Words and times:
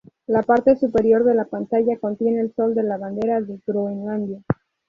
La 0.25 0.41
parte 0.41 0.75
superior 0.77 1.23
de 1.23 1.35
la 1.35 1.45
pantalla 1.45 1.99
contiene 1.99 2.41
el 2.41 2.51
sol 2.55 2.73
de 2.73 2.81
la 2.81 2.97
bandera 2.97 3.39
de 3.39 3.61
Groenlandia. 3.67 4.41